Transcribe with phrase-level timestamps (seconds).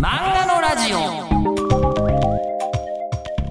[0.00, 0.98] 漫画のラジオ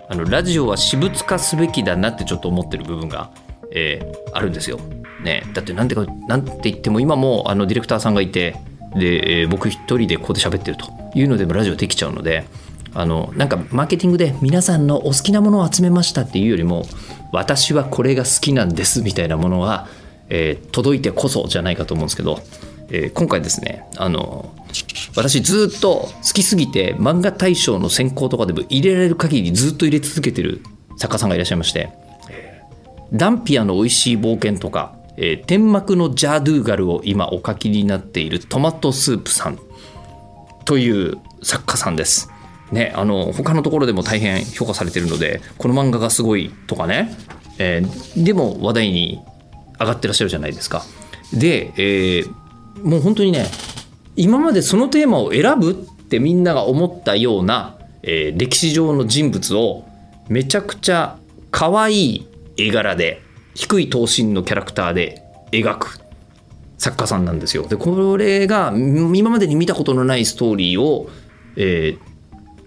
[0.09, 3.31] あのラジオは私物化すべきだなってちょっと思ってる部分が、
[3.71, 4.79] えーあるんですよ。
[5.23, 8.55] ね、だってなんてかなんて言っても今もあのディレクターさんがいて
[8.95, 12.45] で、えー僕一人でここで喋ってるというのでもラジオできちゃうので
[12.93, 16.85] あのなんかマーケティングで皆さんのお好きなものを集めましたっていうよりも
[17.33, 19.87] 私はこれが好きなんですみたいなものが、
[20.29, 22.39] えー届いてこそじゃないかと思うんですけど、
[22.89, 24.53] えー今回ですねあの
[25.15, 30.61] 私ずっと好きすぎて漫画大賞の選考とかでも入れられる限りずっと入れ続けてる
[30.97, 31.89] 作家さんがいらっしゃいまして
[33.13, 39.59] ダンピアの美味しい冒険とか、えー天幕のジャードゥーガルを今お書きになっているトマトスープさん
[40.65, 42.29] という作家さんです。
[42.71, 47.15] ね、あの他のところでも大変評価されてるのでこの漫画がすごいとかね、
[47.59, 49.21] えーでも話題に
[49.79, 50.83] 上がってらっしゃるじゃないですか。
[51.33, 52.46] で、えー
[52.83, 53.47] もう本当にね
[54.15, 59.85] 今までそのテーマを選ぶってみんなが思ったような、えー歴史上の人物を
[60.29, 61.17] めちゃくちゃ
[61.51, 63.21] 可愛い絵柄で
[63.53, 65.99] 低い等身のキャラクターで描く
[66.77, 67.67] 作家さんなんですよ。
[67.67, 71.09] でこれが今までに見たことのないストーリーを、
[71.55, 72.07] えー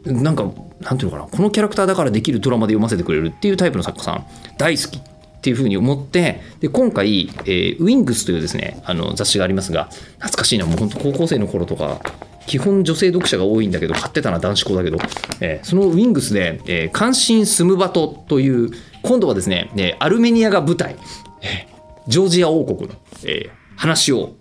[0.04, 0.44] なんか
[0.80, 5.09] なんていうのかなこのキャラクターだからできるドラマで読ませてくれるっていうタイプの作家さん大好き
[5.40, 9.88] っていうふうに思ってで今回、えーウィングスというですねあの雑誌がありますが
[10.18, 12.02] 懐かしいなもう本当高校生の頃とか
[12.46, 14.98] 基本女性読者が多いんだけど買ってたな男子校だけど、
[15.40, 18.70] えーそのウィングスで「えー関心スムバト」という
[19.02, 20.96] 今度はですね、えアルメニアが舞台、
[21.40, 24.34] えージョージア王国の、えー話を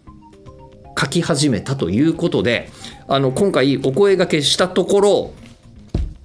[0.99, 2.69] 書き始めたということで
[3.07, 5.33] あの今回お声掛けしたところ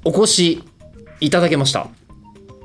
[0.05, 0.64] お越し
[1.20, 1.86] いただけました。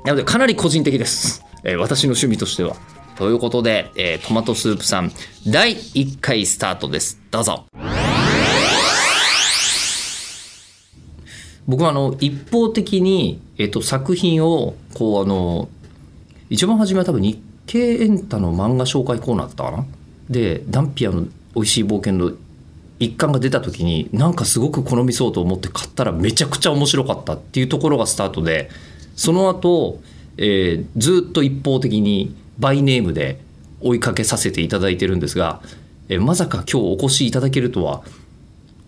[0.04, 2.76] なのでかなり個人的です、えー私の趣味としては。
[3.16, 5.12] ということで、えートマトスープさん
[5.46, 7.20] 第1回スタートです。
[7.30, 7.66] どうぞ。
[11.66, 15.68] 僕はあの一方的に、えっと作品をこうあの
[16.48, 19.84] 一番初めは多分日経エンタの漫画紹介コーナーだったかな？
[20.28, 22.32] でダンピアの美味しい冒険の
[22.98, 28.70] 一巻が出た時になんかすごく好みそうと思って買ったらめちゃくちゃ面白かったっていうところがスタートで
[29.16, 30.00] その後、
[30.40, 33.40] えーずっと一方的にバイネームで
[33.80, 35.60] 追いかけさせていただいてるんですが、
[36.08, 38.02] えーまさか今日お越しいただけるとは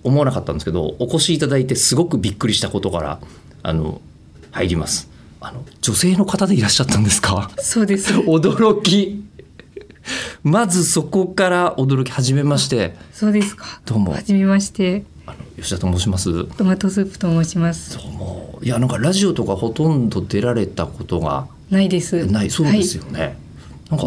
[0.03, 3.21] 思わなかったんですけどお越しいただいてすごくびっくりしたことから
[3.63, 4.01] あの
[4.51, 5.09] 入ります
[5.41, 7.51] あの女性の方でいらっしゃったんですか？
[7.59, 8.13] そうです。
[8.27, 9.23] 驚き
[10.43, 13.81] まずそこから驚き始めましてそうですか。
[13.87, 15.05] どうもはじめまして。
[15.27, 16.33] あの吉田と申します。
[16.33, 17.99] どトマトスープと申します。
[17.99, 22.27] うもいやなんかラジオとかほとんど出られたことがないです。
[22.27, 23.37] ないそうですよね、
[23.91, 24.07] なんか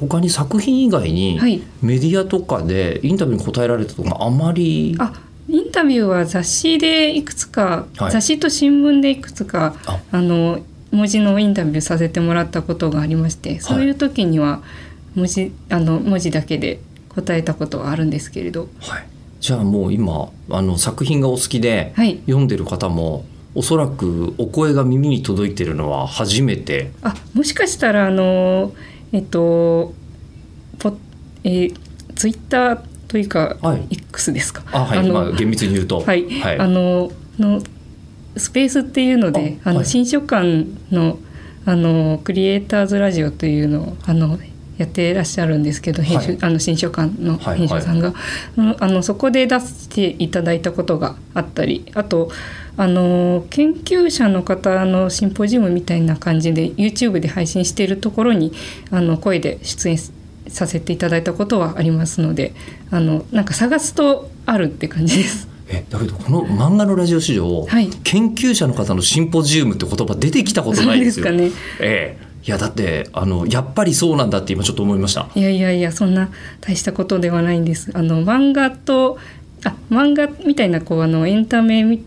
[0.00, 1.62] 他に作品以外にはい。
[1.80, 5.12] メディアとかでインタビューに答えられたとかあまりあ、
[5.48, 8.10] インタビューは雑誌でいくつか、はい。
[8.10, 10.00] 雑誌と新聞でいくつかあ。
[10.10, 14.62] あの文字のインタビューさせてもらったことがありまして、そういう時には
[15.14, 19.06] 文字あの文字だけで答えたことはあるんですけれど、はい、
[19.42, 22.20] じゃあもう今あの作品がお好きではい。
[22.26, 23.24] 読んでる方も
[23.56, 26.92] おそらくお声が耳に届いてるのは初めて。
[27.02, 28.72] あ、もしかしたらあの
[29.10, 29.94] えっと
[30.78, 30.96] ポ
[31.42, 31.76] えー
[32.14, 33.86] ツイッターというか、はい。
[33.90, 34.62] X ですか？
[34.70, 34.98] あはい。
[35.00, 35.98] あのまあ、厳密に言うと。
[36.02, 36.58] はい、はい。
[36.60, 37.60] あのの
[38.36, 41.18] スペースっていうのであの、新書館の
[41.64, 44.38] あのクリエイターズラジオというのをあの
[44.78, 46.38] やってらっしゃるんですけど編集、はい。
[46.42, 48.14] あの新書館のはい編集さんが、
[48.56, 52.30] うんあのそこで出していただいたことがあったりあと
[52.76, 58.52] あの研究者の方のシンポジウムみたいな感じで YouTube で配信しているところに
[58.90, 59.98] あの声で出演
[60.48, 62.54] させていただいたことはありますので
[62.90, 65.48] あのなんか探すとあるって感じです。
[65.68, 67.88] えだけどこの漫画のラジオ史上、はい。
[67.88, 71.26] 研究者の方のシンポジウムって言葉出てきたことないですよ。
[71.26, 75.28] そうですええいやだってあのやっぱりそうなんだって今ちょっと思いました。
[75.34, 76.28] いやいやいやそんな
[76.60, 77.90] 大したことではないんです。
[77.94, 79.18] あの漫画と
[79.64, 82.04] あ漫画みたいなこうあのエンタメみ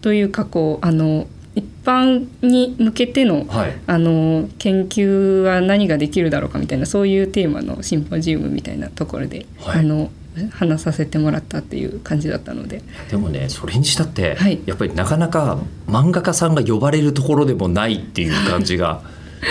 [0.00, 10.10] というかこうあの一般に向けてのはいあの研究は何ができるだろうかみたいなそういうテーマのシンポジウムみたいなところで、はいあの
[10.52, 15.58] 話させてもらったっていう感じだったのででもねそれにしたって、はいやっぱりなかなか
[15.88, 19.02] 漫画家さんが呼ばれるところでもないっていう感じが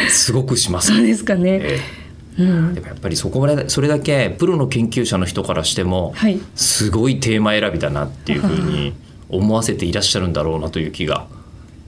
[0.09, 0.93] すごくします。
[0.93, 1.59] そうですかね。
[1.61, 1.79] え
[2.39, 2.71] うん。
[2.71, 6.39] えでもやっぱりそこまでそれだけプロの研究者の人からしても、はい。
[6.55, 8.93] すごいテーマ選びだなっていうふうに
[9.29, 11.27] 思わせていらっしゃるんだろうなという気が。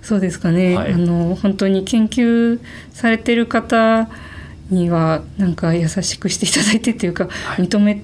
[0.02, 0.94] そうですかね、はい。
[0.94, 2.60] あの本当に研究
[2.92, 4.10] されてる方
[4.70, 7.66] にはなんか優しくしていただいてっていうか、はい。
[7.66, 8.04] 認め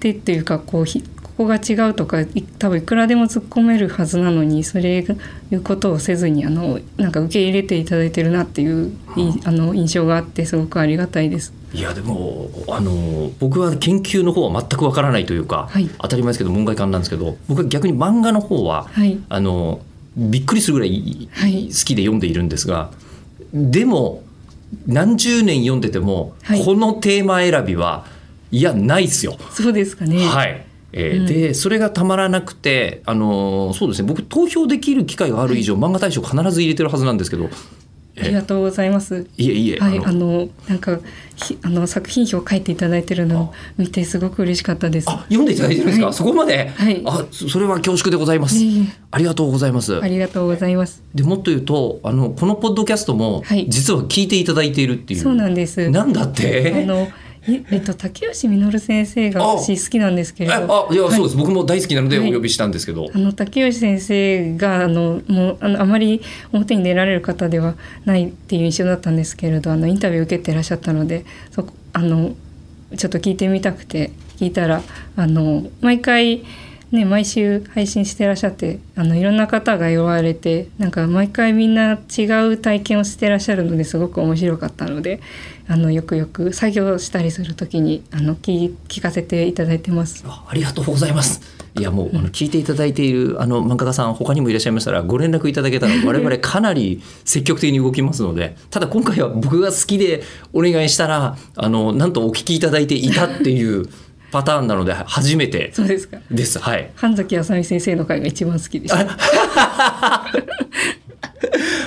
[0.00, 1.02] てっていうかこうひ
[1.36, 2.26] こが違うとかい
[2.58, 5.04] 多分いくらでも突っ込めるはずなのにそれ
[5.50, 11.52] いうことをせずにあのなんか受け入れていただいてるなっていういあの印象があってすごくありがたいです。
[11.74, 19.80] いやでもあの僕は研究の方は全くわからないというか、はい当たり前ですけど門外漢なんですけど僕は逆に漫画の方は、はいあの
[20.16, 22.90] びっくりするぐらいはい好きで読んでいるんですが、
[23.52, 24.22] でも
[24.86, 28.06] 何十年読んでても、はいこのテーマ選びは
[28.50, 29.36] いやないっすよ。
[29.50, 30.24] そうですかね。
[30.26, 31.26] はいえーうん。
[31.26, 37.48] でそれがたまらなくて、あのーそうですね僕投票できる機会がある以上、漫画大賞必ず入れてるはずなんですけど。
[38.18, 39.26] ありがとうございます。
[39.36, 40.48] いえいえ、はい、あの。
[40.68, 40.98] なんか
[41.34, 45.10] ひあの作品表を書いていただいてるのを見てすごく嬉しかったです。
[45.10, 46.14] あ読んでいただいてるんですか、はい。
[46.14, 47.02] そこまで、はい。
[47.04, 48.56] あそそれは恐縮でございます、
[49.10, 50.00] ありがとうございます。
[50.00, 51.02] ありがとうございます。
[51.14, 53.66] でもっと言うとあのこのポッドキャストも、はい。
[53.68, 55.20] 実は聞いていただいているっていう。
[55.20, 55.90] そうなんです。
[55.90, 56.72] なんだって？
[56.74, 57.08] あのい
[57.70, 60.88] えっと竹吉実先生が私好きなんですけえれど。
[60.90, 61.12] あいや、はい。
[61.12, 61.36] そうです。
[61.36, 62.32] 僕も大好きなのでおはい。
[62.32, 66.20] 呼びしたんですけど、あの竹吉先生があのもうあのあまり
[66.52, 72.34] 表に出られる方ではないっていう印象だったんですけれどあのインタビューを受けていらっしゃったのでそこあの
[72.96, 74.82] ちょっと聞いてみたくて聞いたら
[75.16, 76.44] あの毎回
[76.92, 85.20] ね毎週配信してらっしゃってあのいろんな方が言われてなんか毎回みんな違う体験をしてらっしゃるのですごく面白かったので
[85.68, 90.24] あのよくよく作業したりする時にあの聞聞かせていただいてます。
[90.26, 91.56] あありがとうございます。
[91.78, 100.22] いやもう、あの聞いていただいているあの漫画家さん他にもいらっしゃいましたらご連絡いただけたら 我々かなり積極的に動きますのでただ今回は僕が好きで
[100.54, 103.88] お願いしたらあのなんとお聞きいただいていたっていう
[104.36, 106.18] パターンなので初めてそうですか。
[106.30, 106.58] です。
[106.58, 106.90] はい。
[106.94, 109.16] 神崎あさみ先生の回が一番好きでした。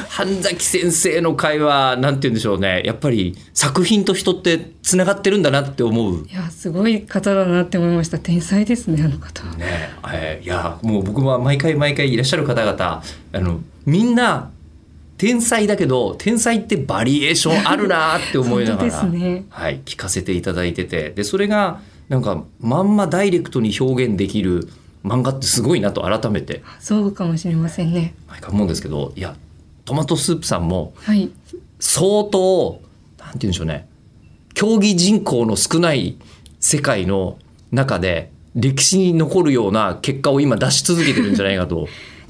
[0.09, 2.81] 半崎先生の会話なんて言うんでしょうね。
[2.83, 6.25] やっぱり作品と人ってつながってるんだなって思う。
[6.27, 8.17] いやすごい方だなって思いました。
[8.17, 9.45] 天才ですねあの方。
[9.45, 9.91] はね。
[10.11, 13.03] えーいやもう僕は毎回毎回いらっしゃる方々
[13.33, 14.49] あのみんな
[15.19, 19.45] 天才だけど天才ってバリエーションあるなって思いながら、ね。
[19.49, 21.11] はい、聞かせていただいてて。
[21.11, 24.67] でそれがなんかまんまダイレクトに表現できる
[25.05, 26.63] 漫画ってすごいなと改めて。
[26.79, 28.13] そうかもしれませんね。
[28.27, 29.35] 毎回思うんですけどいや
[29.85, 31.31] トマトスープさんもはい。
[31.79, 32.81] 相当
[33.17, 33.87] なんて言うんでしょうね。
[34.53, 36.17] 競技人口の少ない
[36.59, 37.37] 世界の
[37.71, 41.87] 中で歴史に残るような結果を今出し続けてるんじゃないかと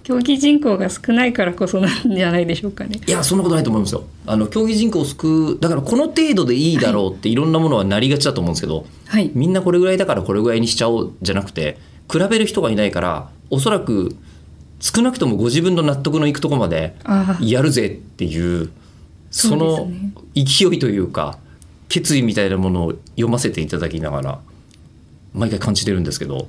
[0.10, 3.00] 競技人口が少ないからこそなんじゃないでしょうかね。
[3.06, 4.06] いやそんなことないと思いますよ。
[4.26, 9.30] あの競技人口を救うだからこの程度でいいだろうっていろんなものはなりがちだと思うんですけど、はい。
[9.36, 11.78] みんなこれぐらいだからこれぐらいにしちゃおうじゃなくて
[12.12, 14.16] 比べる人がいないからおそらく
[14.80, 16.96] 少なくともご自分の納得のいくところまで
[17.40, 18.72] やるぜっていう
[19.30, 19.92] その
[20.34, 21.38] 勢いというか
[21.88, 24.40] 決意みたいなものを読ませていただきながら
[25.36, 26.48] 毎回感じてるんですけど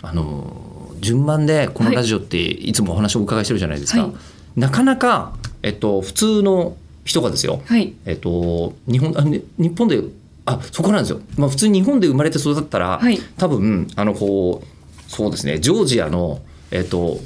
[0.00, 4.12] あの順番でこのラジオっていつもお話をお伺いしてるじゃないですか、はい。
[4.60, 7.94] なかなか、えっと、普通の人がですよ、はい。
[8.04, 10.02] えっと、日本あ、ね、日本で
[10.44, 13.18] あそこなんですよ、まあ、普通に日本で生まれて育ったら、はい。
[13.36, 15.58] 多分あのこうそうですね。
[15.58, 17.18] ジョージアの、えっと、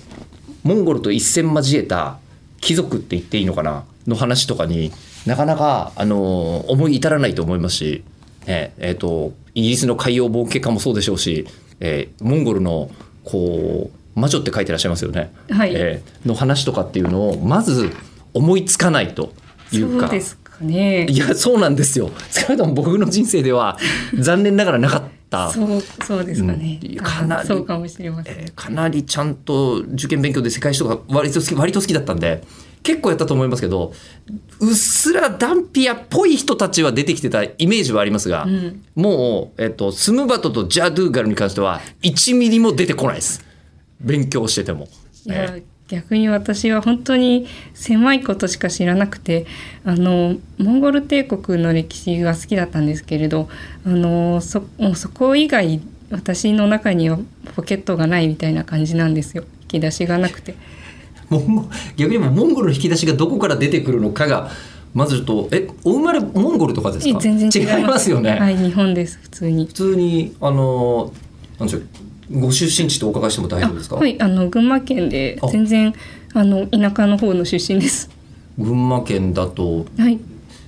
[0.62, 2.18] モンゴルと一戦交えた
[2.60, 3.84] 貴族って言っていいのかな？
[4.06, 4.92] の話とかに
[5.26, 8.04] なかなかあの思い至らないと思いますし、
[8.46, 11.46] ねえっとイギリスの海洋冒険家もそうでしょうし、
[11.80, 12.90] えーモンゴルの
[13.24, 15.72] こう魔女って書いてらっしゃいますよね、はい。
[15.74, 17.90] えーの話とかっていうのをまず
[18.32, 19.32] 思いつかないと
[19.72, 20.06] いうか。
[20.08, 21.06] そうですかね。
[21.06, 22.10] いやそうなんですよ。
[22.30, 23.78] 少なくとも僕の人生では
[24.18, 27.00] 残念ながらなかった、そうそうですかね、うん。
[27.00, 32.44] あかなりそうかもしれません、えーかなりちゃんと受験勉強で世界史とか割と好き割と好きだったんで
[32.84, 33.92] 結構やったと思いますけど
[34.60, 43.44] うっすらダンピアっぽい人たちは出てきてたイメージはありますが、うんもう、えっと、スムバトとジャドゥーガルに関しては1ミリも出てこないです
[44.00, 44.86] 勉強してても。
[45.26, 49.46] いや、え逆に私は本当に狭いことしか知らなくて
[49.84, 53.48] あのモンゴル帝国の歴史が好きだったんですけれど
[53.86, 57.18] あのそもうそこ以外私の中には
[57.54, 60.54] ポケットがないみたいな感じなんですよ引き出しがなくて。
[61.30, 61.64] モンゴ
[61.96, 64.50] 逆にもうモンゴルの引き出しがどこから出てくるのかが
[64.92, 67.18] まずちょっとえお生まれモンゴルとかですか？
[67.18, 68.10] 全然違います。
[68.10, 69.66] よね、はい日本です普通に。
[69.66, 71.12] 普通にあの
[71.58, 75.48] なんでしょうご出身地とお伺いしても大丈夫ですか、あはいあの群馬県であ。
[75.48, 75.92] 全然
[76.32, 78.08] あの田舎の方の出身です。
[78.58, 80.18] 群馬県だとはい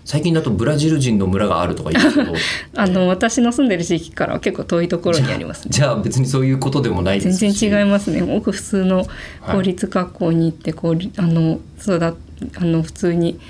[0.07, 2.35] 最近だとブラジル人の村があるとか言うんですけど。
[2.81, 8.23] あの私の住んでる地域からは結構遠いところにありますじゃあ別にそういうことでもないです全し然違いますね。
[8.23, 9.07] 僕普通の
[9.51, 12.15] 公立学校に行ってこうあのそうだ
[12.57, 13.41] あの普通に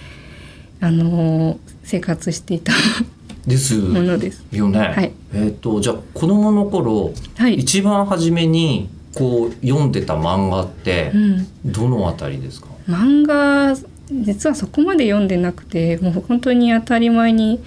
[0.80, 2.72] あの生活していた
[3.46, 4.42] ですものです。
[4.50, 5.12] よね、はい。
[5.34, 7.54] ええっ、とじゃあ子供の頃、はい。
[7.56, 13.76] 一番初めにこう読んでた漫画ってうん、どのあたりですか、漫画
[14.10, 17.62] 実はそこまで読んでなくてもう本当に当たり前に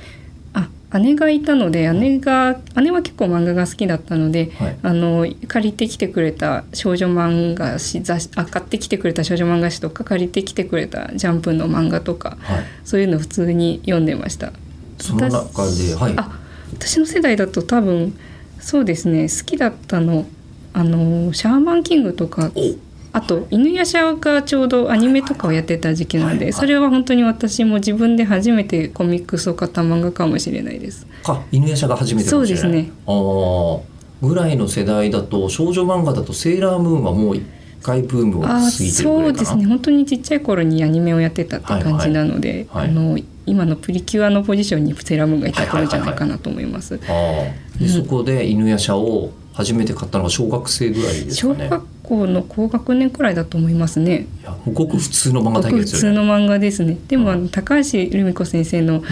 [0.53, 0.69] あ
[1.00, 4.77] 姉がいたので姉が姉は結構漫画が好きだったのではい。
[4.81, 14.53] あの借りてきてくれた少女漫画誌雑誌あ買ってきてくれた少女漫画誌とか借りてきてくれたジャンプの漫画とかはい、そういうの普通に読んでました。
[15.00, 16.39] その中で、はい、あ
[16.74, 18.17] 私の世代だと多分
[18.60, 20.25] そうですね好きだったの
[20.74, 22.75] あのシャーマンキングとかお
[23.11, 26.45] あと犬夜叉がちょうどアニメとかをやってた時期なのはいはい。
[26.47, 31.07] でそれは本当に私も自分で初めてコミックスを買った漫画かもしれないです。
[31.23, 32.91] か犬夜叉が初めてそうですね。
[33.07, 33.81] あー。
[34.21, 37.43] ぐらいの世代だと少女漫画だとセーラームーンはもう一
[37.81, 39.39] 回ブームを過あぎてるぐそらいうかな。
[39.39, 39.65] ですね。
[39.65, 42.89] 本当にちっちゃい頃にアニメをやってたって感じなので、はいはい。
[42.89, 46.99] あの今のプリキュアのポジションにセーラームーンがいた頃じゃないかなと思います。
[47.01, 47.79] あー。
[47.79, 51.69] でそこで犬夜叉を初めて買ったのが小学生ぐらいです小かね。
[51.69, 54.25] 学校の高学年くらいだと思いますね。
[54.41, 56.97] いやごく普通の漫画普通の漫画ですね。
[57.07, 59.03] でもあの高橋留美子先生の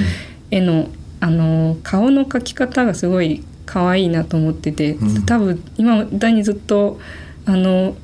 [0.49, 0.89] 絵の
[1.19, 5.25] あの顔の描き方がすごい可愛いなと思ってて、うん。
[5.25, 6.99] 多分今だにずっと
[7.45, 7.95] あの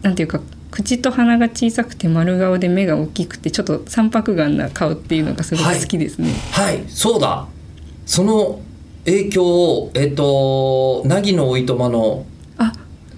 [0.00, 6.32] なんていうか口と鼻が小さくて丸顔で目が大きくてちょっと三白眼な顔っていうのがすごく好きですね。
[6.52, 6.82] はい。
[6.88, 7.46] そうだ。
[8.06, 8.60] その
[9.04, 12.31] 影響をえっ、と凪のおいとまのあ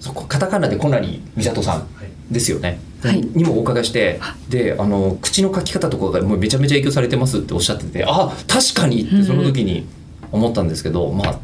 [0.05, 1.87] そこカタカナで小成美里さん
[2.31, 3.21] ですよね、はい。
[3.21, 4.19] にもお伺いして
[4.49, 9.87] であの口の書き方とかがもうめちゃめちゃ影響されてますっておっしゃっててあ確かにってその時に
[10.31, 11.39] 思ったんですけど、まあ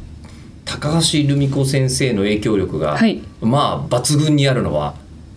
[0.63, 3.23] 高橋留美子先生の影響力が、はい。
[3.41, 4.93] まあ抜群にあるのは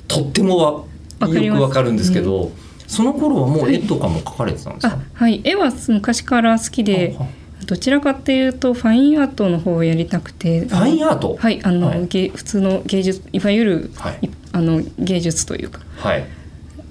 [0.06, 0.86] とっても
[1.22, 2.52] よくわかるんですけど、
[2.86, 5.40] その頃はもう絵とかも描かれてたんですか、あはい。
[5.44, 7.16] 絵は昔から好きで
[7.66, 10.66] どちらかっていうとファインアートの方をやりたくて。
[10.66, 11.36] ファインアート？
[11.36, 12.06] はいあの、はい。
[12.08, 14.26] 芸普通の芸術いわゆる、はい。
[14.26, 15.80] いあの芸術というか。
[15.96, 16.26] はい。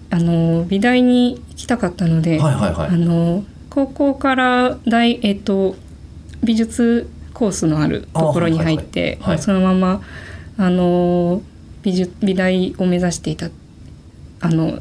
[0.09, 2.87] あの美大に行きたかったので、はいはいはい。
[2.89, 5.75] あの高校から大えっと
[6.43, 9.35] 美術コースのあるところに入って、あはいはい。
[9.35, 9.39] はい。
[9.43, 10.01] そのまま
[10.57, 11.41] あの
[11.83, 13.49] 美術美大を目指していた
[14.39, 14.79] あの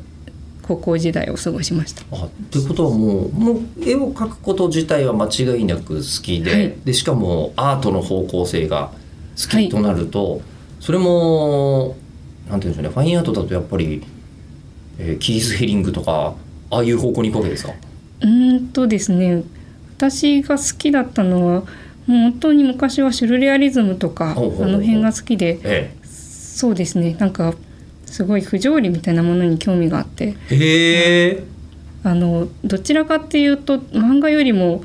[0.77, 2.03] 高校時代を過ごしました。
[2.13, 6.75] あということはもうもう絵を描くこと自体は間違いなく好きで,、はい。
[6.85, 8.91] でしかもアートの方向性が
[9.37, 9.69] 好はい。
[9.69, 10.43] きとなると、
[10.81, 11.97] それも
[12.51, 14.03] なんていうんでしょうねファインアートだとやっぱり、
[14.99, 16.35] えーキース・ヘリングとか
[16.71, 17.73] ああいう方向に行くわけですか？
[18.21, 19.43] うーんとですね
[19.97, 21.67] 私が好きだったのはもう
[22.07, 24.51] 本当に昔はシュルレアリズムとかあの
[24.81, 25.95] 辺が好きでえ。
[26.05, 27.55] そうですねなんか
[28.13, 30.37] すごい不条理みたいなものに興味があって。
[30.51, 31.45] えへえ
[32.05, 34.83] あのどちらかっていうと漫画よりも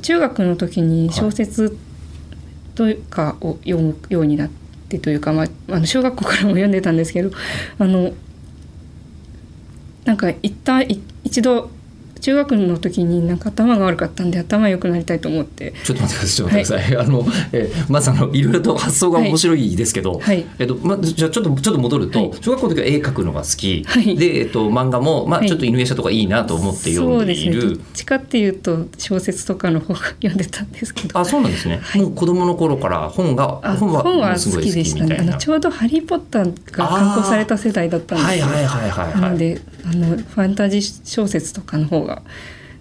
[0.00, 1.76] 中学の時に小説
[2.76, 4.50] とかを読むようになっ
[4.88, 7.32] てというか、まあ、あの小学校からも読んでたんですけど
[7.78, 8.12] あの
[10.04, 11.70] なんか一旦い一度
[12.24, 15.74] 中学の時になんか頭が悪かったんで頭良くなりたいと思って。
[15.84, 20.46] ちょっと待ってくださいちょっと待ってください、あの、えーまずあのいろいろと発想が面白いですけど、はい。
[20.58, 22.30] えっとま、じゃあちょっとちょっと戻ると、はい。
[22.40, 24.16] 小学校の時は絵描くのが好き、はい。
[24.16, 25.48] で、えっと、漫画も、まあ、はい。
[25.48, 27.74] ちょっと犬夜叉とかいいなと思って読んでいる、そうですね。
[27.74, 31.18] どっちかっていうと小説とかの方が読んでたんですけど。
[31.18, 35.16] あそうなんですね、もう子供の頃から本があ本は本はすごい好好きでしたね。
[35.20, 38.46] あのちょうど「ハリー・ポッター」が刊行された世代だったんですよ。
[38.46, 39.20] はいはいはいはいはい。
[39.20, 42.13] なのであのファンタジー小説とかの方が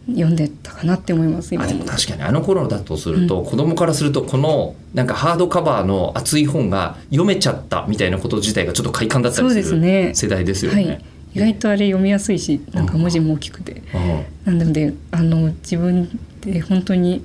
[0.07, 1.63] 読んでたかなって思います今。
[1.63, 10.11] あでも確かにあの頃だとすると、子供からするとこのなんかハードカバーの厚い本が読めちゃったみたいなこと自体がちょっと快感だったりそうするですね。
[10.13, 10.85] 世代ですよね。
[10.85, 11.01] はい、
[11.35, 13.81] 意外とあれ読みやすいしなんか文字も大きくて、
[14.45, 14.59] うん。
[14.59, 17.23] なのであの自分で本当に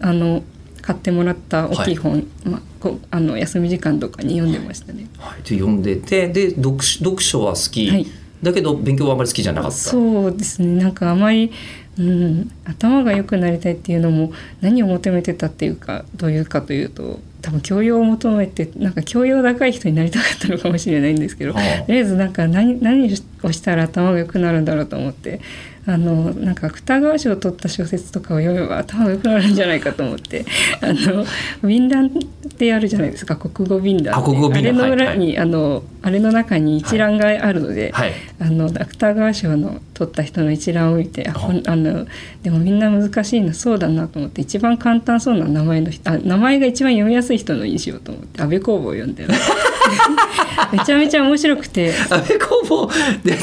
[0.00, 0.44] あの
[0.80, 5.08] 買ってもらった大きい本、まあ、こうあの休み時間とかに読んでましたね。
[5.18, 8.06] はい、で読んでてで読書読書は好き、はい
[8.42, 9.76] だけど勉強はあまり好きじゃなかった。
[9.76, 11.52] そうですねなんかあまり、
[11.98, 25.40] うん、頭が良くなりたいっていうのも何を求めてたっていうかどういうかというと多分教養を求めてなんか教養高い人になりたかったのかもしれないんですけど、はあとりあえずなんか何何をしたら頭が良くなるんだろうと思って
[25.84, 30.44] あのなんか芥川賞を取った小説とかを読めば頭が良くなるんじゃないかと思って。
[30.80, 31.24] あの
[31.62, 32.10] 便談っ
[32.56, 33.36] てあるじゃないですか。
[33.36, 38.12] 国語便談あ国語便談あれの裏はいに、あのあれの中に一覧があるので、はい。
[38.40, 42.06] あの芥川賞の取った人の一覧を見てあほんあの
[42.42, 49.26] でもみんな難しいなそうだなと思って一番簡単そうな名前の人あ名前が一番読みやすい人のにしようと思って安倍公房を読んで
[50.72, 51.92] めちゃめちゃ面白くて。
[52.10, 52.90] 安倍工房
[53.24, 53.38] で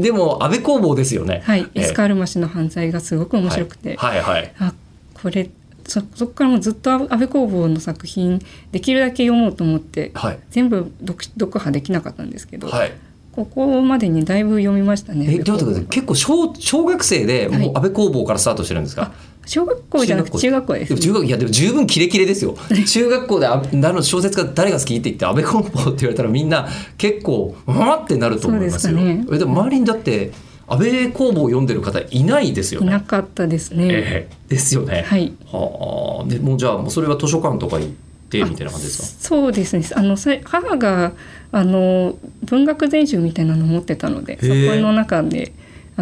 [0.00, 1.42] でも安倍工房ですよね。
[1.44, 1.80] はい、ええ。
[1.82, 4.52] エスカルマ氏の犯罪がすごく面白くて、はいはいはい。
[4.58, 4.74] あ
[5.14, 5.50] これ
[5.86, 8.40] そそこからもうずっと安倍公房の作品
[8.72, 10.38] できるだけ読もうと思ってはい。
[10.50, 12.92] 全部読読破できなかったんですけど、はい。
[13.32, 15.26] ここまでにだいぶ読みましたね。
[15.28, 15.84] えちょっと待ってください。
[15.86, 17.68] 結構小小学生でもうはい。
[17.68, 19.12] 安倍工房からスタートしてるんですか、
[19.50, 22.56] 小学校じゃなくて中学校です、中学いやでも十分キレキレですよ。
[22.86, 28.94] 中学校であなの小説家誰が好きって言って安倍工房って言われたらみんな結構うわってなると思いますよ。
[28.94, 29.26] ですかね。
[29.32, 30.30] えでも周りにだって
[30.68, 32.86] 安倍工房を読んでる方いないですよね。
[32.86, 33.86] いなかったですね。
[33.88, 34.36] ええ。
[34.48, 35.04] ですよね。
[35.04, 35.32] はい。
[35.50, 36.28] はあ。
[36.28, 37.88] でもうじゃあもうそれは図書館とか行っ
[38.28, 39.24] てみたいな感じですか？
[39.28, 39.84] そうですね。
[39.96, 41.12] あのさ母が
[41.50, 45.52] あの文学全集みたいなのを持ってたので、そこの中で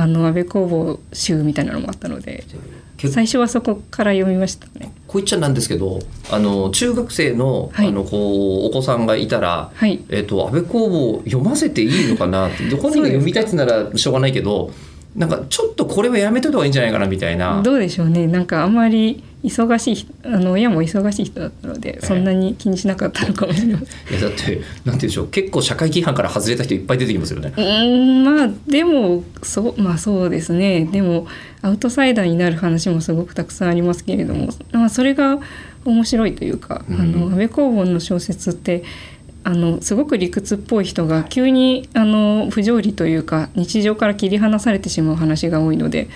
[0.01, 2.45] あの安倍工房集みたいなのもあったので、
[2.97, 4.93] 最初はそこから読みましたね。
[5.07, 6.01] こう言っちゃなんですけど
[6.31, 10.05] あの中学生の,、はいあのこうお子さんがいたら、はい。
[10.09, 14.71] えっと安倍公房読ませていいのかなって本人が読みたいってならしょうがないけど
[15.17, 18.27] なんかちょっとこれはやめといた方がいいんじゃないかなみたいなどうでしょうね。
[18.27, 24.19] なんかあんまり忙しい人あの親も忙しい人だったので、そんなに気にしなかったのかもしれません。
[24.19, 25.29] いやだってなんて言うんでしょう。
[25.29, 27.53] 結構社会規範から外れた人いっぱい出てきますよね。
[27.57, 30.89] うーんまあでもそうまあそうですね。
[30.91, 31.27] でも
[31.63, 35.39] アウトサイダーになる話もすごくたくさんありますけれども、まあ、それが
[35.85, 37.01] 面白いというか、うん。
[37.01, 38.83] あの安倍公房の小説って
[39.45, 46.09] あのすごく理屈っぽい人が急にあの不条理というか日常から切り離されてしまう話が多いので、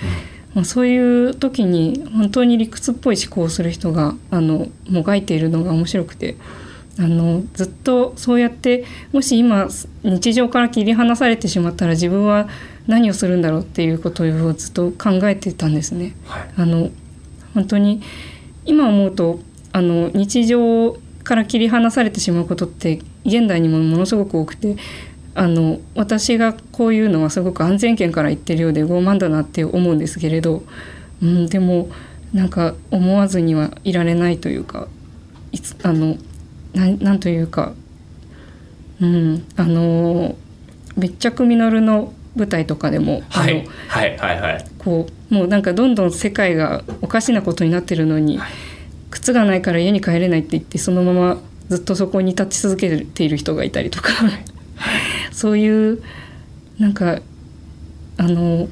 [0.55, 6.37] まあ、そういう時に本当に理屈っぽい思考をする人があのもがいているのが面白くて。
[6.99, 9.67] あのずっとそうやってもし今
[10.05, 12.49] 日常から切り離されてしまったら自分は
[12.87, 16.15] 何をするんだろうっていうことをずっと考えてたんですね。
[16.27, 16.91] はいあの
[17.55, 18.03] 本当に
[18.65, 19.41] 今思うと
[19.73, 24.77] あの日常から切り離されてしまうことって現代にもものすごく多くて
[25.35, 30.63] あの私がこういうのはすごく安全圏から言ってるようで傲慢だなって思うんですけれど、
[31.23, 31.89] うん、でも
[32.33, 34.89] なんか思わずにはいられないというか
[35.53, 36.17] いつあの
[36.75, 37.75] なんというか、
[39.01, 40.37] うん、あの
[40.97, 43.61] 別着実の舞台とかでも、はい。
[43.61, 44.67] あのはいはいはい。
[44.79, 48.53] こうもうなんかどんどん世界がおかしなことになってるのに、はい。
[49.11, 54.11] 靴がないから家に帰れないって言ってそのままずっとそこに立ち続けている人がいたりとか
[55.33, 56.03] そういう
[56.79, 57.21] なんか
[58.17, 58.69] あの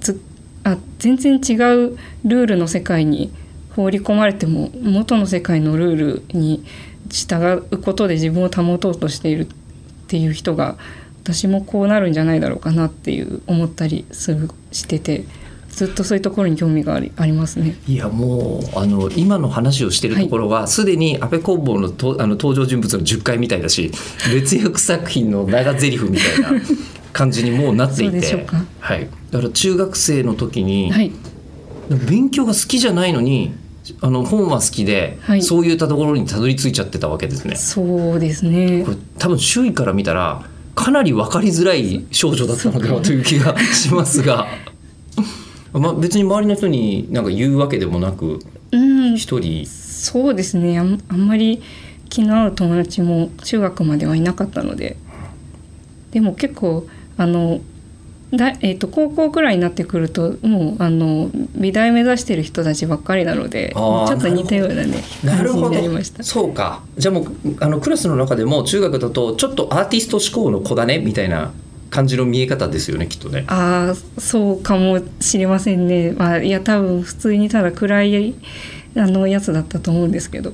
[0.00, 0.20] つ
[0.64, 3.32] あ全然違うルールの世界に
[3.74, 6.64] 放り込まれても元の世界のルールに
[7.08, 9.48] 従うことで自分を保とうとしているっ
[10.06, 10.76] ていう人が
[11.22, 15.24] 私もこうなるんじゃないだろうかなっていう思ったりするしてて。
[15.74, 17.76] ずっとそういうところに興味がありありますね。
[17.86, 23.90] いやもうあの今の話をしてるところはすで、に安倍工房のとあの登場人物の10回みたいだし
[24.32, 26.60] 別役作品の長台詞みたいな
[27.12, 28.46] 感じにもうなっていて。
[28.80, 31.12] はい、だから中学生の時に、はい、
[32.08, 33.54] 勉強が好きじゃないのに
[34.00, 35.42] あの本は好きで、はい。
[35.42, 37.56] そういったところにたどり着いちゃってたわけですね。
[37.56, 38.84] そうですね。
[39.18, 44.46] 多分周囲から見たらかなり分かりづらい少女だったのではという気がしますが、
[45.74, 48.40] まあ、別に周りの人になんか言うわけでもなく
[48.72, 49.66] うん、一人。
[49.66, 50.78] そうですね。
[50.78, 51.62] あんあんまり
[52.08, 54.96] 気の合う友達も中学まではいなかったので。
[56.12, 57.60] でも結構あの
[58.32, 65.68] だ、えー、と高校くらいになってくるともうあの美大目指してる人たちばっかりなのでちょっと似たようなね感じなるほど。
[65.70, 66.22] になりました。
[66.22, 66.82] そうか。
[66.96, 67.26] じゃあもう
[67.60, 71.52] あのクラスの中でも中学だとちょっとアーティスト志向の子だねみたいな
[71.94, 73.44] 感じの見え方ですよねきっとね。
[73.46, 76.10] ああそうかもしれませんね。
[76.10, 78.34] まあ、いや多分普通にただ暗い
[78.96, 80.52] あのやつだったと思うんですけど。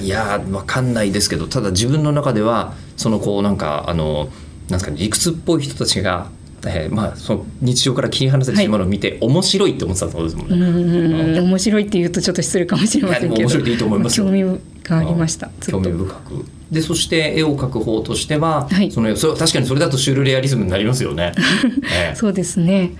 [0.00, 4.28] いやーわかんないですけどただ自分の中ではそのこうなんかあの
[4.68, 6.28] なんですかね理屈っぽい人たちが、
[6.66, 11.40] えーまあ、その日常から切り離されてしまうのを見て、面白いって思ってたってことですもんうね。
[11.40, 13.34] ん面白いって言うとちょっと失礼かもしれませんけど。
[13.40, 14.26] 面白いでいいと思いますよ。
[14.26, 15.50] 興味がありました。
[15.66, 18.90] 興味深くでそして絵を描く方としては、はい。
[18.90, 21.32] そのそ確かにそれだとシュールレアリズムになりますよね。
[21.84, 22.16] ええ。
[22.16, 22.92] そうですね。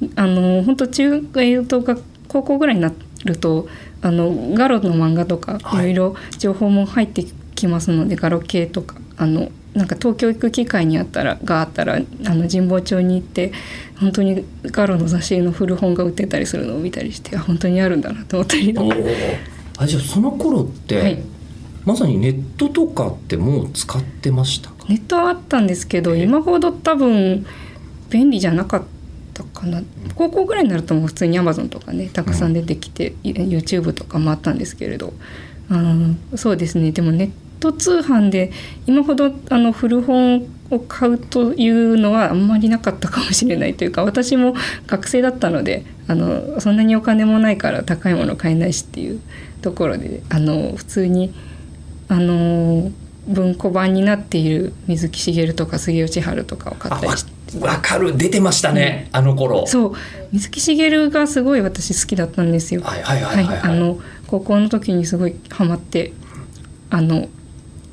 [0.00, 0.10] うん。
[0.16, 1.96] あの本当中学とか
[2.28, 2.92] 高校ぐらいにな
[3.24, 3.68] ると
[4.02, 5.92] あのガロの漫画とかはい。
[5.92, 13.52] いろいろ情報も入ってきますので、ガロ系とかあのなんか東京行く機会にあったらがあったらあの神保町に行って
[13.98, 18.94] 本当にガロの雑誌の古本が売ってたりするのを見たりしてあ本当にあるんだなと思ったりとか。
[19.78, 21.22] あじゃあその頃って、はい
[21.84, 24.86] まさにネットとかってもう使ってましたか？
[24.88, 26.22] ネットはあったんですけどええ。
[26.24, 27.46] 今ほど多分
[28.10, 28.82] 便利じゃなかっ
[29.34, 29.82] たかな。
[30.14, 35.12] 高校ぐらいになるともう普通に Amazon とかねたくさん出てきて、YouTube とかもあったんですけれど。
[35.72, 36.90] あのそうですね。
[36.90, 38.50] でもネット通販で
[38.88, 44.54] 今ほどあの古本を買うというのはあんまりなかったかもしれないというか私も
[44.88, 49.20] 学生だったのであのそんなにお金もないから高いもの買えないしっていう
[49.62, 51.32] ところであの普通に
[52.10, 52.90] あの
[53.28, 57.40] 文庫版になっている水木しげるとか杉内春とかを買ったりして。
[57.60, 58.16] わかる。
[58.16, 59.66] 出てましたね、うん、あの頃。
[59.66, 59.92] そう。
[60.32, 62.82] 水木しげるがすごい私好きだったんですよ。
[62.82, 66.12] はいはいはいはい、はい、あの高校の時にすごいハマって
[66.90, 67.28] あの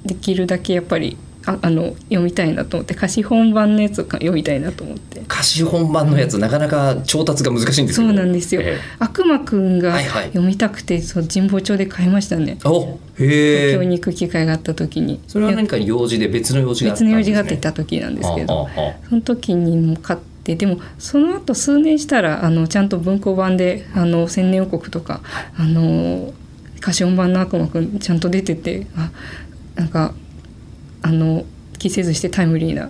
[0.04, 5.24] できるだけやっぱりああの読みたいなと思って貸本版のやつを読みたいなと思って。
[5.28, 12.58] 貸本版のやつなかなか調達が難しいんですそうなんですよ、えー、悪魔くんが読みたくて、はいはい、そう神保町で買いましたね。
[12.66, 15.22] おへ東京に行く機会があった時に。
[15.28, 18.68] それは何か用事で別の用事があったね、別の用事があってた時なんですけど
[19.10, 25.22] その時にも買ってでもその後数年したらあのちゃんと文庫版で「あの千年王国」とか
[25.58, 26.34] あの
[26.80, 29.12] 貸本版の悪魔くんちゃんと出ててあ
[29.76, 30.14] なんか
[31.08, 31.46] あの
[31.80, 32.90] 気せずしてタイムリーな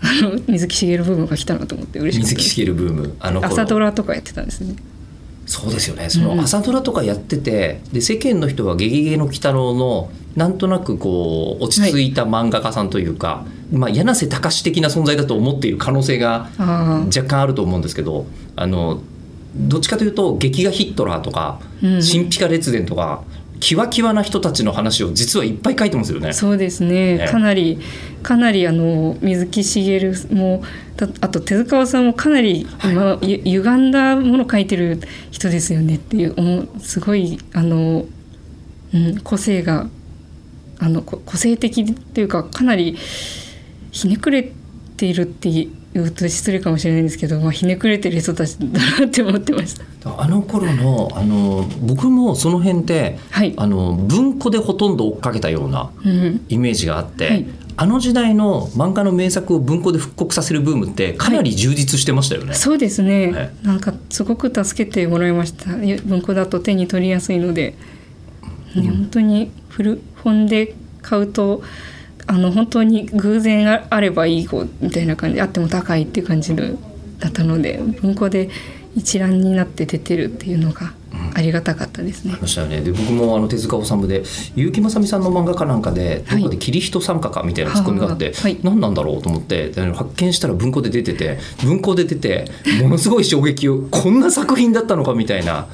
[0.00, 4.74] あの水木しげるブームが来たなと思って嬉しかった水木しげるブームあの朝ドラとかやってたんですね。
[5.44, 6.10] そうですよね。
[6.10, 18.26] その朝ドラとかやってて、うん、で世間の人は「ゲゲゲの鬼太郎」のなんとなくこう落ち着いた漫画家さんというか、はい、まあ、柳瀬隆的な存在だと思っている可能性が若干あると思うんですけど
[18.56, 19.00] あの
[19.56, 23.24] どっちかというと劇画ヒットラーとか、うん、神秘家列伝とか
[23.60, 26.32] キワキワな人たちの話を実はいっぱい書いてますよね。
[26.32, 27.18] そうですね。
[27.18, 27.78] ねかなり
[28.22, 30.62] かなりあの水木しげるも
[31.20, 38.04] あと手塚さんもかなり、はいまあ、ゆ歪んだもの書いてる人ですよねっていうすごいあの、
[38.94, 39.88] うん、個性が
[40.80, 42.96] あの個性的っていうかかなり
[43.90, 44.52] ひねくれ
[44.96, 45.48] ているって
[46.02, 48.66] 言うと失礼かもしれないんですけど、まあ、ひねくれてる人たちだ
[49.00, 49.84] なって思ってました。
[50.20, 55.90] あの頃のあの僕もその辺で、はい、あの文庫でほとんど追っかけたような
[56.48, 62.48] イメージがあって、うんはい、あの時代の漫画の名作を文庫で復刻させるブームってかなり充実してましたよね。
[62.48, 65.66] はい、そうですね、はい、なんかすごく助けてもらいました。
[66.06, 67.74] 文庫だと手に取りやすいので、
[68.76, 71.62] うん、本当に古本で買うと
[72.28, 76.64] あの本当に偶然あればいい子みたいな感じあっても高いっていう感じだ
[77.28, 78.50] ったので文庫で
[78.94, 80.92] 一覧になって出てるっていうのが
[81.34, 82.34] ありがたかったですね。
[82.34, 82.82] うん、ましたよね。
[82.82, 92.50] で僕もあの手塚治虫で結城正美さんの漫画かなんかでどこでキリヒト参加かみたいなツッコミがあって、はい、何なんだろうと思って発見したら文庫で出てて文庫で出て
[92.82, 95.66] ものすごい衝撃をこんな作品だったのかみたいな。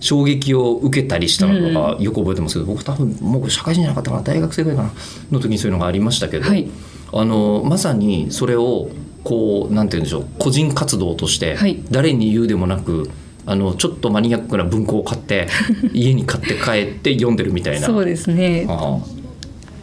[0.00, 4.92] 衝撃を受けたりしたのがよく覚えてますけど、うん、僕多分もう社会人じゃなかったかな大学生ぐらいかな
[5.30, 6.68] の時にそういうのがありましたけど、はい、
[7.12, 8.90] あのまさにそれを
[9.22, 11.56] こうなんて言うんでしょう個人活動として
[11.90, 13.08] 誰に言うでもなく、はい、
[13.46, 15.48] あのちょっとマニアックな文庫を買って
[15.92, 17.86] 家に買って帰って読んでるみたいな。
[17.86, 18.66] そうですね。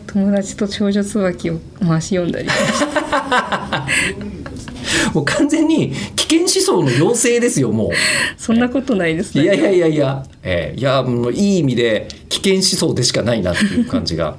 [0.07, 2.47] 友達と少女椿を回し読んだり
[5.13, 7.89] もう完全に危険思想の要請ですよもう。
[8.37, 9.43] そんなことないですね。
[9.43, 14.37] いやいやいやいや、えー、いやもういい意味で危険思想でしかないなっていう感じが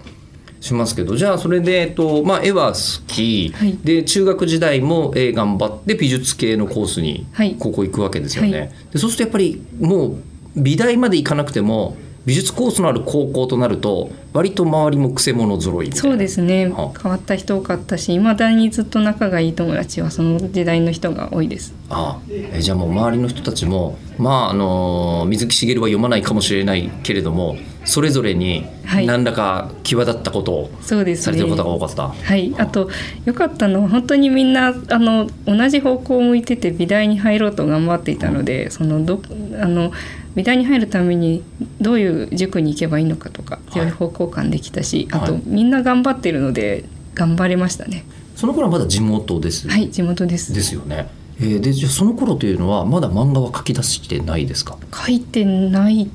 [0.60, 1.16] しますけど。
[1.16, 7.26] じゃあそれで、えっとまあ、絵は好き、はい、で中学時代も絵頑張って美術系のコースに
[7.58, 8.58] 高校行くわけですよね。
[8.58, 10.16] はい、でそうするとやっぱりもう
[10.56, 11.96] 美大まで行かなくても
[12.28, 16.66] 美術コースのある高校となると割と周りもくせ者揃いそうですね。
[16.66, 16.74] 変
[17.10, 21.74] わった人多かったしいまだにずっと仲がいい友達はその時代の人が多いです。
[21.88, 22.22] ああ。
[22.30, 28.66] えじゃあもう周りの人たちもまああの水木しげるは読まないかもしれないけれどもそれぞれに
[29.06, 32.90] 何らか際立ったことをされてる方が多かった、はい、はい、あと
[33.24, 39.22] 良かったのは本当にみんなあの同じ方向を向いてて美大に入ろうと頑張っていたので、うん、そのど
[39.62, 39.92] あの
[40.34, 41.42] 美大に入るために
[41.80, 48.04] どういう塾に行けばいいのかとかそういう方向感できたし、はい、あとみんな頑張ってるので頑張れましたね。
[48.36, 49.68] その頃はまだ地元です？
[49.68, 50.52] はい地元です。
[50.54, 51.08] ですよね。
[51.40, 54.78] えー、でじゃあその頃というのはまだ漫画は書き出してないですか？
[54.94, 56.08] 書いてない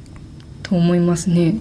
[0.62, 1.50] と思いますね。
[1.50, 1.60] うん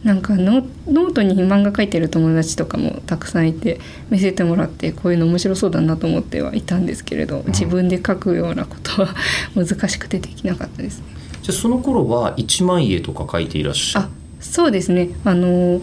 [0.00, 9.14] なんかノートに漫画描いてる友達とかもたくさんいて見せてもらってこういうの面白そうだなと思ってはいたんですけれど自分で書くようなことは
[9.54, 11.04] 難しくてできなかったですね。
[11.50, 14.06] じゃその頃は一万円とか書いていらっしゃる。
[14.06, 14.10] あ
[14.40, 15.10] そうですね。
[15.24, 15.80] あの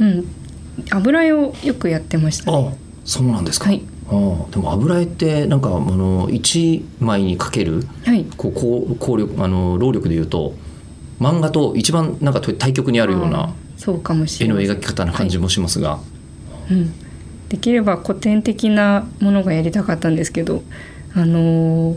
[0.00, 0.36] うん。
[0.90, 4.10] 油絵をよくやってました、ね、あそうなんですか、はい、あ
[4.50, 10.54] でも油絵ってなんかあの1枚にかける、はい、こうこう効力あの労力でいうと
[11.20, 16.00] 漫画と一番なんか対極にあるようなそうかもしれない絵の描き方な感じもしますが、は
[16.70, 20.62] い、うん、できれば古典的なものがやりたかったんですけど
[21.14, 21.96] あの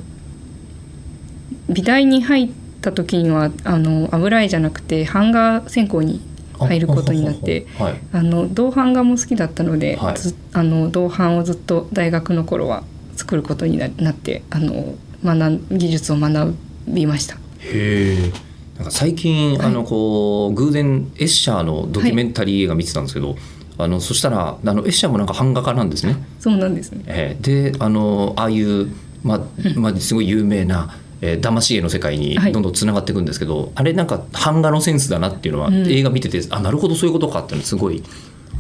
[1.69, 2.49] 美大に入っ
[2.81, 6.21] た時にはあの油絵じゃなくて版画専攻に
[6.57, 12.83] 入ることになってはいあの銅版画も好きだったので、はいずあの銅版をずっと大学の頃は
[13.15, 16.55] 作ることにななってあの学ん技術を学
[16.87, 17.35] びました。
[17.59, 18.31] へえ
[18.77, 23.35] なんか最近、はいあのこう偶然エッシャーのドキュメンタリー映画見てたんですけど、
[23.77, 26.15] あのそしたらあのエッシャーもなんか版画家なんですね。
[26.39, 27.03] そうなんですね。
[27.07, 28.89] えーであのああいう、
[29.21, 29.41] まあ
[29.75, 38.03] まあ、すごい有名な、えー、騙し絵の世界にはいどんどんつながっていくんですけど、あれなんか版画のセンスだなっていうのは、うん映画見ててあなるほどそういうことかっていうのすごい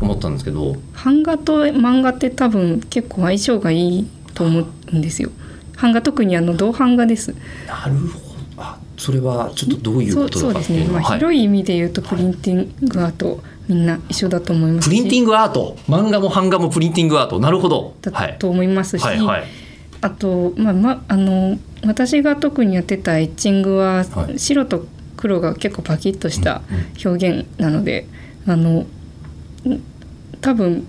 [0.01, 5.31] 思ったんですけど版画と漫画って多分結構相性がいいと思うんですよ。
[5.79, 7.35] 版画特にあの銅版画です。
[7.67, 10.79] なるほどあそれはちょっとどういうことそうですね。
[10.79, 14.87] だかっていうのは、まあ、はい広い意味で言うとプリンティングアートみんな一緒だと思いますし。
[14.89, 17.95] プリンティングアート漫画も版画もプリンティングアートなるほど。
[18.11, 19.43] はいだと思いますし、はいはい
[20.01, 24.39] あと、まあまあの私が特にやってたエッチングは、はい。
[24.39, 24.85] 白と
[25.17, 26.61] 黒が結構パキッとした
[27.03, 28.07] 表現なので、
[28.47, 28.87] あのん
[30.41, 30.87] 多分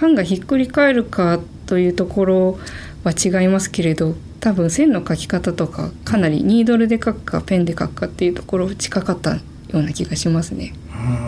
[0.00, 2.58] 版がひっくり返るかというところ
[3.04, 9.40] は違いますけれど多分線の描き方とかかなりニードルで描くかペンで描くかっていうところ近かったよ
[9.72, 10.74] うな気がしますね。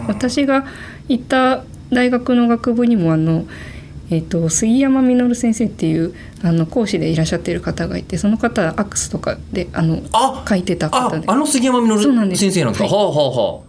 [0.07, 0.67] 私が
[1.09, 3.47] 行った大学の学部にもあの、
[4.11, 12.85] えー、と杉山実先生っていうあの講師でいらっしゃってる方がいてその方はアックスとかであのあ書いてたあ方であの杉山実先生なんですか。
[12.87, 13.69] はいはあはあはあ。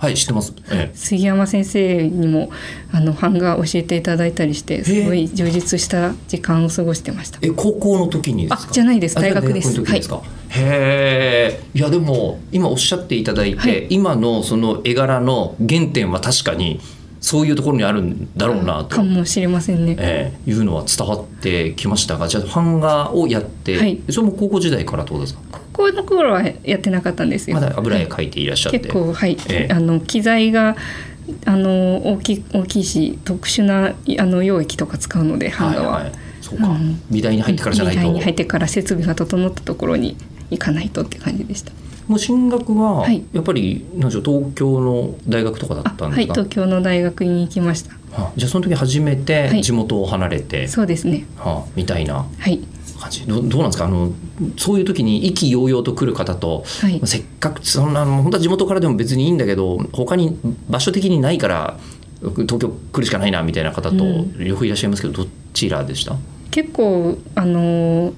[0.00, 0.54] はい知ってます。
[0.70, 2.50] え杉山先生にも
[2.90, 7.48] あの版画教えていただいたりしてすごい充実した時間を過ごしてましたえ。
[7.48, 8.70] え高校の時にですか？
[8.70, 10.22] あじゃないですあ大学です大学の時ですか？
[10.48, 11.78] へえ。
[11.78, 16.80] いやでも今おっしゃっていただいて、はい今のその絵柄の原点は確かに
[17.20, 18.96] そういうところにあるんだろうなと。
[18.96, 19.02] か。
[19.02, 19.94] もしれませんね。
[19.98, 24.00] ええいうのは伝わってきましたがじゃあ版画をやって、はい。
[24.10, 25.40] それも高校時代からってことですか？
[25.72, 27.56] 高校の頃はやってなかったんですよ。
[27.56, 29.72] まだ油絵描いていらっしゃって、結構はい、ええ。
[29.72, 30.76] あの機材が
[31.44, 33.92] あの大きい大きいし特殊なあ
[34.24, 36.08] の溶液とか使うので版画は、はいは。
[36.08, 37.00] い、そうか、うん。
[37.10, 38.00] 美大に入ってからじゃないと。
[38.00, 40.16] 美大に入ってから設備が整ったところに
[40.50, 41.72] 行かないとって感じでした。
[42.10, 43.22] もう進学ははい。
[43.32, 47.94] やっぱりなんでしょう東京の大学とかだったんですか、東京の大学に行きました。
[48.12, 49.62] あじゃあその時初めてはい。
[49.62, 51.24] 地元を離れて、そうですね。
[51.36, 52.58] はあ、みたいなはい。
[52.98, 53.24] 感じ。
[53.26, 53.84] どどうなんですか？
[53.84, 54.12] あの
[54.56, 57.00] そういう時に意気揚々と来る方と、はい。
[57.04, 60.36] せっかくそんな本当は地元からでも別にいいんだけど他に
[60.68, 61.78] 場所的にないから
[62.20, 64.44] 東京来るしかないなみたいな方とうん。
[64.44, 66.16] 両方いらっしゃいますけど、どちらでした？
[66.50, 68.12] 結構あの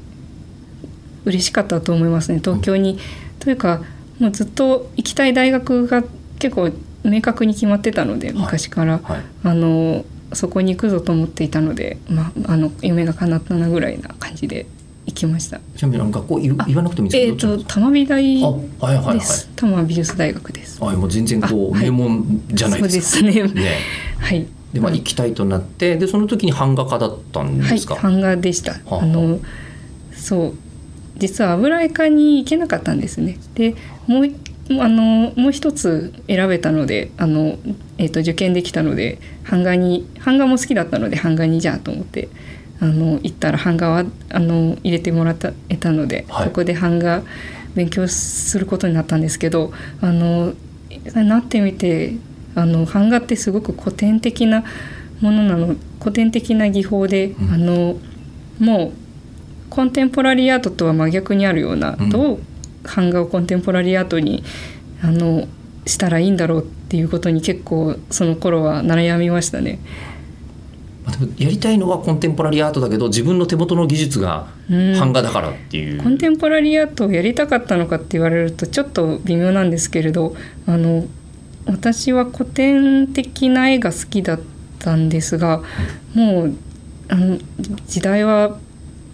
[1.25, 2.41] 嬉しかったと思いますね。
[2.41, 2.99] 東京に、
[3.43, 3.83] というか
[4.21, 6.05] もうずっと行きたい大学が
[6.39, 6.71] 結構
[7.03, 14.65] 明確に決まってたので昔から、はいあのそこに行くぞと思っていたので、まあ、あの夢が叶ったなぐらいな感じで
[15.05, 15.61] 行きました。
[15.77, 17.75] ちなみに学校言わなくてもいいんえっ、とですけどどっちなんですか？
[17.75, 20.79] 玉美大あはいはいはい美術大学です。
[20.81, 23.05] あもう全然こう、名門じゃないですか。
[23.21, 23.63] そうですね。
[23.63, 23.71] ね
[24.21, 24.47] はい。
[24.73, 27.97] でまあ行きたいとなってでその時に版画家だったんはい、ですか？
[27.97, 28.73] 版画でした。
[28.73, 29.39] はああの
[30.15, 30.55] そう
[31.23, 33.39] 実は油絵科に行けなかったんですね。
[33.55, 33.77] で
[34.09, 34.35] もうい
[34.71, 37.59] あのもう一つ選べたのであの、
[37.97, 42.29] えー、と受験できたので版画に版画も好きだったので版画にじゃあと思って
[42.81, 47.23] あの行ったら版画はあの入れてもらった得たので、はいそこで版画
[47.77, 50.55] 勉強することになったんですけどあの
[51.15, 52.17] なってみて
[52.57, 54.65] あの版画ってすごく古典的な
[55.21, 57.97] ものなの古典的な技法で、うんあの
[58.59, 59.02] もう
[59.73, 62.39] コンテンポラリーアートとは真逆にあるような、うんどう
[62.83, 64.43] 版画をコンテンポラリーアートに
[65.03, 65.47] あの
[65.87, 69.79] したらいいんだろうっていうことに結構その頃は悩みましたね。
[71.39, 76.03] やりたいのはコンテンポラリーアートだけど自分の手元の技術がうん版画だからっていう。
[76.03, 80.35] コンテンポラリーアートをやりたかったのかって言われるとちょっと微妙なんですけれど
[80.67, 81.07] あの
[81.67, 84.41] 私は古典的な絵が好きだっ
[84.81, 85.63] たんですが
[86.15, 86.55] もう
[87.09, 87.39] あの
[87.87, 88.59] 時代は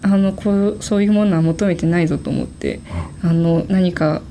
[0.01, 2.79] あのこうそういうものは求めてないぞと思って
[3.21, 4.21] あの何か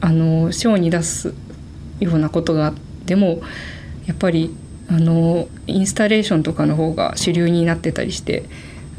[0.00, 1.34] あの賞に出す
[2.00, 2.74] ようなことが
[3.06, 3.42] でも
[4.06, 4.54] やっぱり
[4.88, 8.44] あのインスタレーションとかの方が主流になってたりして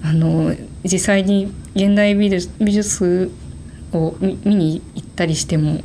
[0.04, 2.30] あの実際に現代美
[2.72, 3.32] 術
[3.91, 5.78] を見見に行ったりしてもや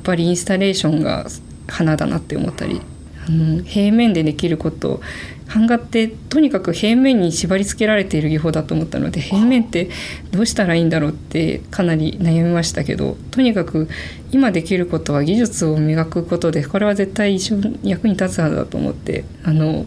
[0.00, 1.26] っぱりインスタレーションが
[1.66, 2.80] 花だなって思ったり
[3.26, 5.00] あの平面でできること
[5.48, 9.88] 版画ってとにかく平面に縛り付けられている技法だと思ったので平面って
[10.30, 13.88] どうしたらいいんだろうってかなり悩みましたけどとにかく
[14.30, 19.86] 今できることは技術を磨くことでこれは絶対一緒に役に立つはずだと思ってあの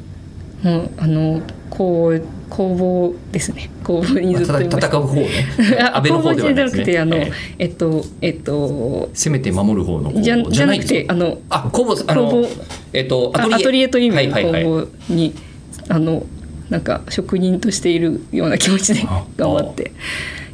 [0.64, 3.70] もうあのこう工房ですね。
[3.84, 4.88] 工房にずっといました。
[4.88, 5.30] 戦う方ね。
[5.80, 7.66] あ安倍の方ではなくてあの、ええ。
[7.66, 12.50] っとえっと攻めて守る方の方じゃじゃなくてあののあ工房あの工房
[12.94, 14.64] えっとあアトリエという意味のはいはいはい。
[14.64, 15.34] 工房に、
[15.92, 16.26] あの
[16.70, 19.92] なんか職人としているような気持ちであ頑張って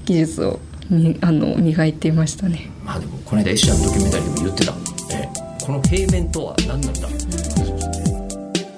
[0.06, 2.72] 技術をみあの磨いていましたね。
[2.84, 4.74] まあでもこの間エシャのドキュメンタリーでも言ってた、
[5.12, 5.30] え
[5.62, 5.64] え。
[5.64, 7.08] この平面とは何なんだ？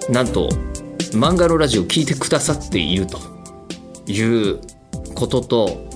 [0.09, 0.49] なんと
[1.13, 3.19] 漫画のラジオ聞いてくださっていると
[4.05, 4.59] いう
[5.15, 5.87] ことと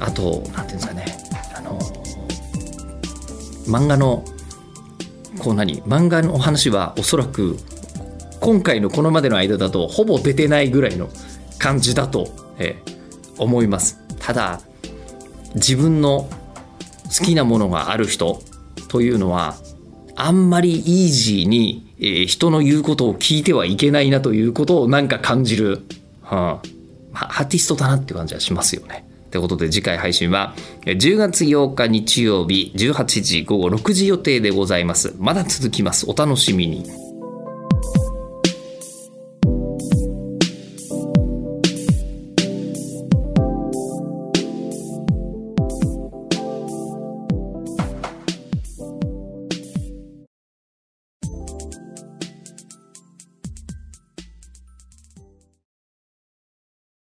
[0.00, 1.04] あとなんていうんですかね。
[1.56, 1.78] あの
[3.66, 4.24] 漫画の
[5.38, 5.80] こう何？
[5.82, 7.56] 漫画のお話はおそらく
[8.42, 11.08] 今回のこのまでの間だとほぼ出てないぐらいの
[11.58, 12.26] 感じだと、
[12.58, 12.92] ええ
[13.38, 14.60] 思いますただ
[15.54, 16.28] 自分の
[17.04, 18.40] 好きなものがある人
[18.88, 19.56] というのは
[20.14, 25.82] あんまりイージーに、えー人の言うことを聞いてはいけないなということをなんか感じる、
[26.22, 26.68] はあ
[27.12, 29.06] まあ、アーティストだなって感じはしますよね。
[29.30, 35.14] ということで次回配信は10月8日日曜日18時午後6時予定でございます。
[35.18, 36.10] まだ続きます。
[36.10, 37.01] お楽しみに。